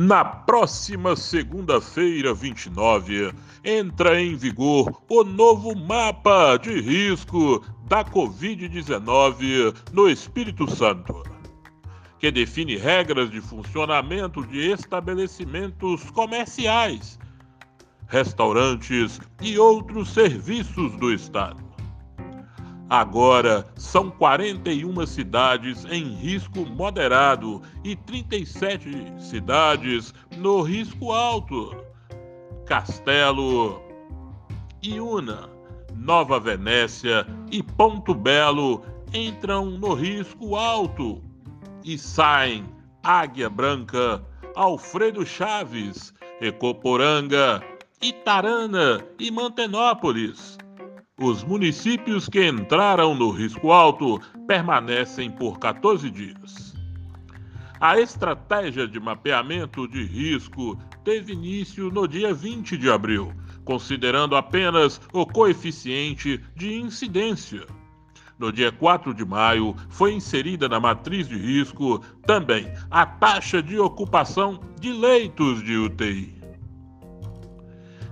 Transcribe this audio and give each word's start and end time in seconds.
Na 0.00 0.24
próxima 0.24 1.16
segunda-feira, 1.16 2.32
29, 2.32 3.32
entra 3.64 4.22
em 4.22 4.36
vigor 4.36 5.02
o 5.08 5.24
novo 5.24 5.74
mapa 5.74 6.56
de 6.56 6.80
risco 6.80 7.64
da 7.88 8.04
Covid-19 8.04 9.74
no 9.92 10.08
Espírito 10.08 10.70
Santo, 10.70 11.24
que 12.20 12.30
define 12.30 12.76
regras 12.76 13.28
de 13.28 13.40
funcionamento 13.40 14.46
de 14.46 14.70
estabelecimentos 14.70 16.08
comerciais, 16.12 17.18
restaurantes 18.06 19.20
e 19.42 19.58
outros 19.58 20.14
serviços 20.14 20.96
do 20.98 21.12
Estado. 21.12 21.67
Agora 22.90 23.66
são 23.76 24.10
41 24.10 25.06
cidades 25.06 25.84
em 25.90 26.14
risco 26.14 26.64
moderado 26.64 27.60
e 27.84 27.94
37 27.94 29.12
cidades 29.18 30.14
no 30.38 30.62
risco 30.62 31.12
alto. 31.12 31.76
Castelo, 32.64 33.82
Iuna, 34.82 35.50
Nova 35.94 36.40
Venécia 36.40 37.26
e 37.52 37.62
Ponto 37.62 38.14
Belo 38.14 38.82
entram 39.12 39.66
no 39.66 39.92
risco 39.92 40.56
alto 40.56 41.22
e 41.84 41.98
saem 41.98 42.64
Águia 43.02 43.50
Branca, 43.50 44.24
Alfredo 44.54 45.26
Chaves, 45.26 46.14
Ecoporanga, 46.40 47.62
Itarana 48.00 49.04
e 49.18 49.30
Mantenópolis. 49.30 50.56
Os 51.20 51.42
municípios 51.42 52.28
que 52.28 52.46
entraram 52.46 53.12
no 53.12 53.32
risco 53.32 53.72
alto 53.72 54.20
permanecem 54.46 55.28
por 55.28 55.58
14 55.58 56.08
dias. 56.08 56.76
A 57.80 57.98
estratégia 57.98 58.86
de 58.86 59.00
mapeamento 59.00 59.88
de 59.88 60.04
risco 60.04 60.78
teve 61.02 61.32
início 61.32 61.90
no 61.90 62.06
dia 62.06 62.32
20 62.32 62.76
de 62.76 62.88
abril, 62.88 63.32
considerando 63.64 64.36
apenas 64.36 65.00
o 65.12 65.26
coeficiente 65.26 66.40
de 66.54 66.74
incidência. 66.74 67.66
No 68.38 68.52
dia 68.52 68.70
4 68.70 69.12
de 69.12 69.24
maio, 69.24 69.74
foi 69.88 70.12
inserida 70.12 70.68
na 70.68 70.78
matriz 70.78 71.26
de 71.26 71.36
risco 71.36 71.98
também 72.26 72.72
a 72.92 73.04
taxa 73.04 73.60
de 73.60 73.76
ocupação 73.76 74.60
de 74.78 74.92
leitos 74.92 75.64
de 75.64 75.76
UTI. 75.76 76.40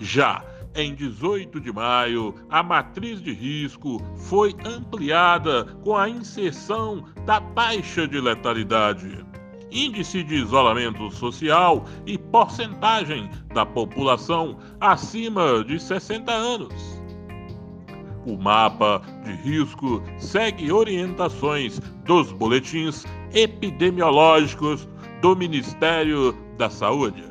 Já 0.00 0.44
em 0.78 0.94
18 0.94 1.60
de 1.60 1.72
maio, 1.72 2.32
a 2.48 2.62
matriz 2.62 3.20
de 3.20 3.32
risco 3.32 4.00
foi 4.16 4.54
ampliada 4.64 5.64
com 5.82 5.96
a 5.96 6.08
inserção 6.08 7.04
da 7.26 7.40
taxa 7.40 8.06
de 8.06 8.20
letalidade, 8.20 9.26
índice 9.72 10.22
de 10.22 10.36
isolamento 10.36 11.10
social 11.10 11.84
e 12.06 12.16
porcentagem 12.16 13.28
da 13.52 13.66
população 13.66 14.56
acima 14.80 15.64
de 15.64 15.80
60 15.80 16.30
anos. 16.30 16.72
O 18.24 18.36
mapa 18.36 19.02
de 19.24 19.32
risco 19.32 20.00
segue 20.18 20.70
orientações 20.70 21.80
dos 22.04 22.30
boletins 22.30 23.04
epidemiológicos 23.34 24.88
do 25.20 25.34
Ministério 25.34 26.32
da 26.56 26.70
Saúde 26.70 27.24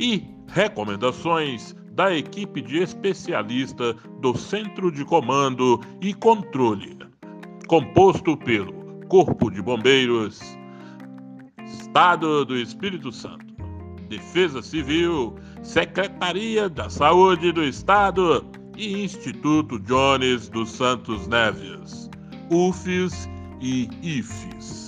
e 0.00 0.24
recomendações 0.48 1.74
da 1.94 2.14
equipe 2.14 2.60
de 2.60 2.78
especialista 2.82 3.94
do 4.20 4.36
Centro 4.36 4.90
de 4.90 5.04
Comando 5.04 5.80
e 6.00 6.12
Controle, 6.12 6.98
composto 7.68 8.36
pelo 8.36 8.72
Corpo 9.08 9.50
de 9.50 9.62
Bombeiros, 9.62 10.40
Estado 11.64 12.44
do 12.44 12.56
Espírito 12.56 13.12
Santo, 13.12 13.54
Defesa 14.08 14.60
Civil, 14.60 15.36
Secretaria 15.62 16.68
da 16.68 16.90
Saúde 16.90 17.52
do 17.52 17.62
Estado 17.62 18.44
e 18.76 19.04
Instituto 19.04 19.78
Jones 19.78 20.48
dos 20.48 20.70
Santos 20.72 21.28
Neves, 21.28 22.10
UFES 22.50 23.28
e 23.60 23.88
IFES. 24.02 24.83